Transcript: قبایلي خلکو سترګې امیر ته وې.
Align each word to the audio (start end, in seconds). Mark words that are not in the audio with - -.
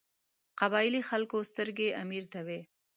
قبایلي 0.59 1.01
خلکو 1.09 1.37
سترګې 1.51 1.87
امیر 2.03 2.25
ته 2.33 2.39
وې. 2.47 2.59